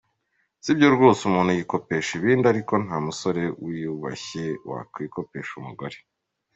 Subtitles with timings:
[0.63, 5.97] Si byo rwose umuntu yikopesha ibindi ariko nta musore wiyubashye wo kwikopesha umugore.